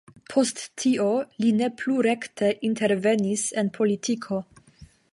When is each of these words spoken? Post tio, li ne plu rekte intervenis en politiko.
Post 0.33 0.61
tio, 0.83 1.09
li 1.45 1.51
ne 1.59 1.69
plu 1.83 1.99
rekte 2.09 2.51
intervenis 2.71 3.47
en 3.63 3.73
politiko. 3.81 4.45